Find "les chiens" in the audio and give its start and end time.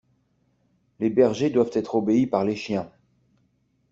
2.43-2.89